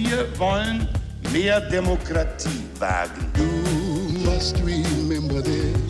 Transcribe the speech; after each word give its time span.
Wir 0.00 0.28
wollen 0.38 0.86
mehr 1.32 1.60
Demokratie 1.60 2.62
wagen. 2.78 3.32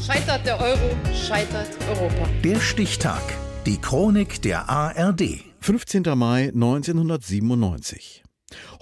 Scheitert 0.00 0.46
der 0.46 0.58
Euro, 0.58 0.96
scheitert 1.14 1.68
Europa. 1.90 2.26
Der 2.42 2.58
Stichtag. 2.58 3.20
Die 3.66 3.76
Chronik 3.78 4.40
der 4.40 4.70
ARD. 4.70 5.44
15. 5.60 6.04
Mai 6.16 6.44
1997. 6.44 8.22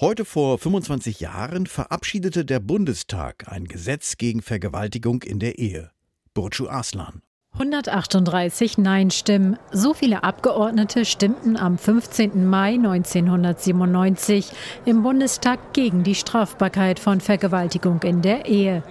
Heute 0.00 0.24
vor 0.24 0.58
25 0.58 1.18
Jahren 1.18 1.66
verabschiedete 1.66 2.44
der 2.44 2.60
Bundestag 2.60 3.50
ein 3.50 3.64
Gesetz 3.64 4.18
gegen 4.18 4.42
Vergewaltigung 4.42 5.24
in 5.24 5.40
der 5.40 5.58
Ehe. 5.58 5.90
Burcu 6.34 6.68
Aslan. 6.68 7.20
138 7.58 8.76
Nein-Stimmen. 8.76 9.58
So 9.72 9.94
viele 9.94 10.24
Abgeordnete 10.24 11.06
stimmten 11.06 11.56
am 11.56 11.78
15. 11.78 12.46
Mai 12.46 12.74
1997 12.74 14.52
im 14.84 15.02
Bundestag 15.02 15.72
gegen 15.72 16.02
die 16.02 16.14
Strafbarkeit 16.14 16.98
von 16.98 17.22
Vergewaltigung 17.22 18.02
in 18.02 18.20
der 18.20 18.44
Ehe. 18.44 18.82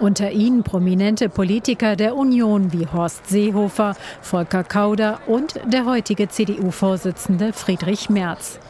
Unter 0.00 0.32
ihnen 0.32 0.64
prominente 0.64 1.30
Politiker 1.30 1.96
der 1.96 2.14
Union 2.14 2.74
wie 2.74 2.86
Horst 2.86 3.26
Seehofer, 3.26 3.96
Volker 4.20 4.64
Kauder 4.64 5.20
und 5.26 5.54
der 5.64 5.86
heutige 5.86 6.28
CDU-Vorsitzende 6.28 7.54
Friedrich 7.54 8.10
Merz. 8.10 8.60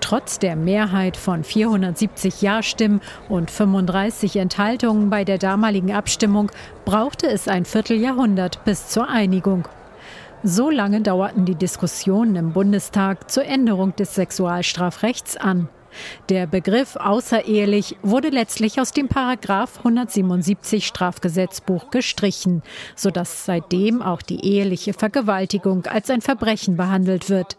Trotz 0.00 0.38
der 0.38 0.56
Mehrheit 0.56 1.16
von 1.16 1.44
470 1.44 2.42
Ja-Stimmen 2.42 3.00
und 3.28 3.50
35 3.50 4.36
Enthaltungen 4.36 5.10
bei 5.10 5.24
der 5.24 5.38
damaligen 5.38 5.92
Abstimmung 5.92 6.50
brauchte 6.84 7.26
es 7.28 7.48
ein 7.48 7.64
Vierteljahrhundert 7.64 8.64
bis 8.64 8.88
zur 8.88 8.97
Einigung. 9.06 9.68
So 10.42 10.70
lange 10.70 11.00
dauerten 11.02 11.44
die 11.44 11.54
Diskussionen 11.54 12.36
im 12.36 12.52
Bundestag 12.52 13.30
zur 13.30 13.44
Änderung 13.44 13.94
des 13.94 14.14
Sexualstrafrechts 14.14 15.36
an. 15.36 15.68
Der 16.28 16.46
Begriff 16.46 16.96
außerehelich 16.96 17.96
wurde 18.02 18.28
letztlich 18.28 18.80
aus 18.80 18.92
dem 18.92 19.08
Paragraph 19.08 19.78
177 19.78 20.86
Strafgesetzbuch 20.86 21.90
gestrichen, 21.90 22.62
sodass 22.94 23.44
seitdem 23.44 24.02
auch 24.02 24.22
die 24.22 24.44
eheliche 24.44 24.92
Vergewaltigung 24.92 25.86
als 25.86 26.10
ein 26.10 26.20
Verbrechen 26.20 26.76
behandelt 26.76 27.30
wird. 27.30 27.56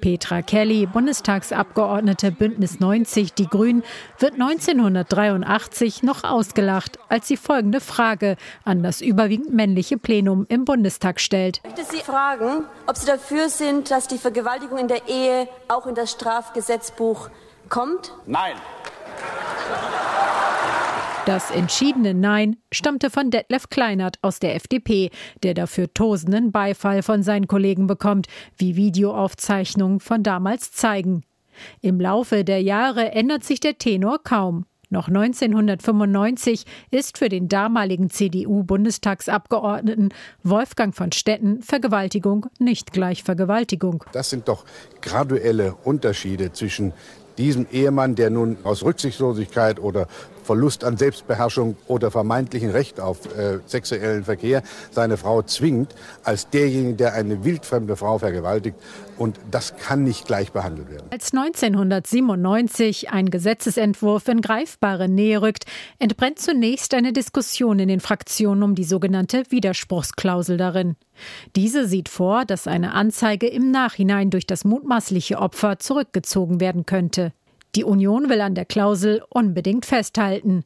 Petra 0.00 0.42
Kelly, 0.42 0.86
Bundestagsabgeordnete 0.86 2.32
Bündnis 2.32 2.80
90 2.80 3.34
Die 3.34 3.46
Grünen, 3.46 3.82
wird 4.18 4.34
1983 4.34 6.02
noch 6.02 6.24
ausgelacht, 6.24 6.98
als 7.08 7.28
sie 7.28 7.36
folgende 7.36 7.80
Frage 7.80 8.36
an 8.64 8.82
das 8.82 9.00
überwiegend 9.00 9.52
männliche 9.52 9.98
Plenum 9.98 10.46
im 10.48 10.64
Bundestag 10.64 11.20
stellt. 11.20 11.60
Ich 11.64 11.76
möchte 11.76 11.96
Sie 11.96 12.02
fragen, 12.02 12.64
ob 12.86 12.96
Sie 12.96 13.06
dafür 13.06 13.48
sind, 13.48 13.90
dass 13.90 14.08
die 14.08 14.18
Vergewaltigung 14.18 14.78
in 14.78 14.88
der 14.88 15.08
Ehe 15.08 15.48
auch 15.68 15.86
in 15.86 15.94
das 15.94 16.10
Strafgesetzbuch 16.10 17.30
kommt? 17.68 18.12
Nein. 18.26 18.54
Das 21.28 21.50
entschiedene 21.50 22.14
Nein 22.14 22.56
stammte 22.72 23.10
von 23.10 23.30
Detlef 23.30 23.68
Kleinert 23.68 24.16
aus 24.22 24.38
der 24.38 24.54
FDP, 24.54 25.10
der 25.42 25.52
dafür 25.52 25.92
tosenden 25.92 26.52
Beifall 26.52 27.02
von 27.02 27.22
seinen 27.22 27.46
Kollegen 27.46 27.86
bekommt, 27.86 28.28
wie 28.56 28.76
Videoaufzeichnungen 28.76 30.00
von 30.00 30.22
damals 30.22 30.72
zeigen. 30.72 31.24
Im 31.82 32.00
Laufe 32.00 32.44
der 32.44 32.62
Jahre 32.62 33.12
ändert 33.12 33.44
sich 33.44 33.60
der 33.60 33.76
Tenor 33.76 34.22
kaum. 34.22 34.64
Noch 34.88 35.08
1995 35.08 36.64
ist 36.90 37.18
für 37.18 37.28
den 37.28 37.48
damaligen 37.48 38.08
CDU-Bundestagsabgeordneten 38.08 40.14
Wolfgang 40.44 40.96
von 40.96 41.12
Stetten 41.12 41.60
Vergewaltigung 41.60 42.46
nicht 42.58 42.94
gleich 42.94 43.22
Vergewaltigung. 43.22 44.02
Das 44.12 44.30
sind 44.30 44.48
doch 44.48 44.64
graduelle 45.02 45.74
Unterschiede 45.84 46.54
zwischen 46.54 46.94
diesem 47.38 47.66
Ehemann, 47.72 48.14
der 48.14 48.30
nun 48.30 48.58
aus 48.64 48.84
Rücksichtslosigkeit 48.84 49.80
oder 49.80 50.08
Verlust 50.48 50.82
an 50.82 50.96
Selbstbeherrschung 50.96 51.76
oder 51.88 52.10
vermeintlichen 52.10 52.70
Recht 52.70 53.00
auf 53.00 53.26
äh, 53.36 53.58
sexuellen 53.66 54.24
Verkehr 54.24 54.62
seine 54.90 55.18
Frau 55.18 55.42
zwingt, 55.42 55.94
als 56.24 56.48
derjenige, 56.48 56.94
der 56.94 57.12
eine 57.12 57.44
wildfremde 57.44 57.96
Frau 57.96 58.18
vergewaltigt. 58.18 58.74
Und 59.18 59.38
das 59.50 59.76
kann 59.76 60.04
nicht 60.04 60.26
gleich 60.26 60.52
behandelt 60.52 60.90
werden. 60.90 61.06
Als 61.10 61.34
1997 61.34 63.10
ein 63.10 63.28
Gesetzesentwurf 63.28 64.26
in 64.28 64.40
greifbare 64.40 65.06
Nähe 65.06 65.42
rückt, 65.42 65.66
entbrennt 65.98 66.38
zunächst 66.38 66.94
eine 66.94 67.12
Diskussion 67.12 67.78
in 67.78 67.88
den 67.88 68.00
Fraktionen 68.00 68.62
um 68.62 68.74
die 68.74 68.84
sogenannte 68.84 69.42
Widerspruchsklausel 69.50 70.56
darin. 70.56 70.96
Diese 71.56 71.86
sieht 71.86 72.08
vor, 72.08 72.46
dass 72.46 72.66
eine 72.66 72.94
Anzeige 72.94 73.48
im 73.48 73.70
Nachhinein 73.70 74.30
durch 74.30 74.46
das 74.46 74.64
mutmaßliche 74.64 75.38
Opfer 75.38 75.78
zurückgezogen 75.78 76.58
werden 76.58 76.86
könnte. 76.86 77.27
Die 77.74 77.84
Union 77.84 78.28
will 78.28 78.40
an 78.40 78.54
der 78.54 78.64
Klausel 78.64 79.22
unbedingt 79.28 79.86
festhalten. 79.86 80.64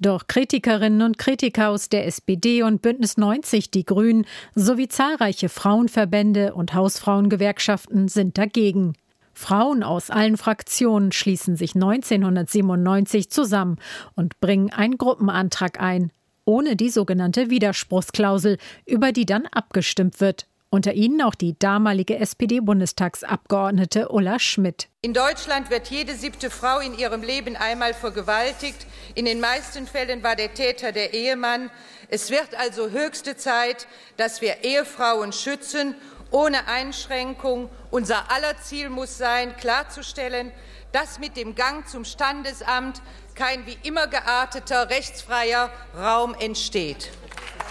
Doch 0.00 0.26
Kritikerinnen 0.26 1.02
und 1.02 1.18
Kritiker 1.18 1.68
aus 1.68 1.90
der 1.90 2.06
SPD 2.06 2.62
und 2.62 2.80
Bündnis 2.80 3.18
90, 3.18 3.70
die 3.70 3.84
Grünen, 3.84 4.24
sowie 4.54 4.88
zahlreiche 4.88 5.50
Frauenverbände 5.50 6.54
und 6.54 6.72
Hausfrauengewerkschaften 6.72 8.08
sind 8.08 8.38
dagegen. 8.38 8.94
Frauen 9.34 9.82
aus 9.82 10.10
allen 10.10 10.36
Fraktionen 10.36 11.12
schließen 11.12 11.56
sich 11.56 11.74
1997 11.74 13.30
zusammen 13.30 13.76
und 14.14 14.40
bringen 14.40 14.70
einen 14.70 14.98
Gruppenantrag 14.98 15.80
ein, 15.80 16.12
ohne 16.44 16.76
die 16.76 16.90
sogenannte 16.90 17.50
Widerspruchsklausel, 17.50 18.58
über 18.86 19.12
die 19.12 19.26
dann 19.26 19.46
abgestimmt 19.46 20.20
wird. 20.20 20.46
Unter 20.72 20.92
ihnen 20.92 21.20
auch 21.22 21.34
die 21.34 21.58
damalige 21.58 22.16
SPD-Bundestagsabgeordnete 22.20 24.08
Ulla 24.08 24.38
Schmidt. 24.38 24.88
In 25.02 25.12
Deutschland 25.12 25.68
wird 25.68 25.88
jede 25.88 26.14
siebte 26.14 26.48
Frau 26.48 26.78
in 26.78 26.96
ihrem 26.96 27.24
Leben 27.24 27.56
einmal 27.56 27.92
vergewaltigt. 27.92 28.86
In 29.16 29.24
den 29.24 29.40
meisten 29.40 29.88
Fällen 29.88 30.22
war 30.22 30.36
der 30.36 30.54
Täter 30.54 30.92
der 30.92 31.12
Ehemann. 31.12 31.72
Es 32.08 32.30
wird 32.30 32.54
also 32.56 32.90
höchste 32.90 33.36
Zeit, 33.36 33.88
dass 34.16 34.42
wir 34.42 34.62
Ehefrauen 34.62 35.32
schützen, 35.32 35.96
ohne 36.30 36.68
Einschränkung. 36.68 37.68
Unser 37.90 38.30
aller 38.30 38.56
Ziel 38.58 38.90
muss 38.90 39.18
sein, 39.18 39.56
klarzustellen, 39.56 40.52
dass 40.92 41.18
mit 41.18 41.36
dem 41.36 41.56
Gang 41.56 41.88
zum 41.88 42.04
Standesamt 42.04 43.02
kein 43.34 43.66
wie 43.66 43.76
immer 43.82 44.06
gearteter 44.06 44.88
rechtsfreier 44.88 45.70
Raum 45.98 46.36
entsteht. 46.38 47.10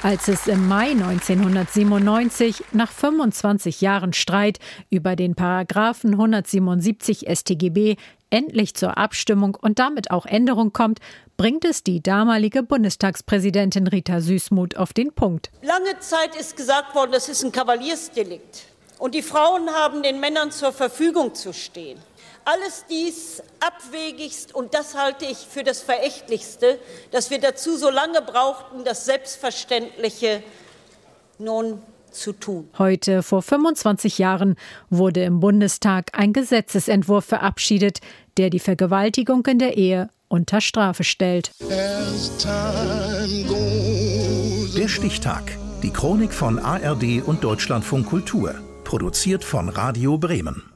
Als 0.02 0.30
es 0.30 0.48
im 0.48 0.70
Mai 0.70 0.92
1997 0.92 2.64
nach 2.72 2.90
25 2.90 3.82
Jahren 3.82 4.14
Streit 4.14 4.58
über 4.90 5.18
den 5.18 5.36
Paragraphen 5.36 6.12
177 6.14 7.26
StGB 7.30 7.98
endlich 8.30 8.76
zur 8.76 8.98
Abstimmung 8.98 9.56
und 9.56 9.78
damit 9.78 10.10
auch 10.10 10.26
Änderung 10.26 10.72
kommt, 10.72 11.00
bringt 11.36 11.66
es 11.66 11.84
die 11.84 12.02
damalige 12.02 12.64
Bundestagspräsidentin 12.64 13.88
Rita 13.88 14.22
Süßmuth 14.22 14.78
auf 14.78 14.94
den 14.94 15.12
Punkt. 15.12 15.52
Lange 15.64 16.00
Zeit 16.00 16.34
ist 16.40 16.56
gesagt 16.56 16.96
worden, 16.96 17.12
das 17.12 17.28
ist 17.28 17.44
ein 17.44 17.52
Kavaliersdelikt. 17.52 18.68
Und 19.00 19.16
die 19.16 19.22
Frauen 19.22 19.70
haben 19.70 20.02
den 20.02 20.22
Männern 20.22 20.52
zur 20.52 20.72
Verfügung 20.72 21.36
zu 21.36 21.52
stehen. 21.52 22.00
Alles 22.52 22.86
dies 22.90 23.44
abwegigst 23.60 24.56
und 24.56 24.74
das 24.74 24.96
halte 24.96 25.26
ich 25.26 25.38
für 25.38 25.64
das 25.64 25.84
Verächtlichste, 25.84 26.80
dass 27.12 27.30
wir 27.30 27.40
dazu 27.40 27.78
so 27.78 27.92
lange 27.92 28.24
brauchten, 28.24 28.84
das 28.84 29.06
Selbstverständliche 29.06 30.42
nun 31.38 31.80
zu 32.10 32.34
tun. 32.34 32.68
Heute, 32.80 33.22
vor 33.22 33.44
25 33.44 34.18
Jahren, 34.18 34.56
wurde 34.90 35.24
im 35.24 35.40
Bundestag 35.42 36.10
ein 36.18 36.34
Gesetzesentwurf 36.34 37.26
verabschiedet, 37.26 38.00
der 38.38 38.50
die 38.50 38.58
Vergewaltigung 38.58 39.46
in 39.46 39.60
der 39.60 39.78
Ehe 39.78 40.10
unter 40.28 40.60
Strafe 40.60 41.04
stellt. 41.04 41.52
Der 44.76 44.88
Stichtag. 44.88 45.56
Die 45.84 45.92
Chronik 45.92 46.34
von 46.34 46.58
ARD 46.58 47.22
und 47.24 47.44
Deutschlandfunk 47.44 48.08
Kultur. 48.08 48.56
Produziert 48.86 49.44
von 49.44 49.70
Radio 49.70 50.18
Bremen. 50.18 50.69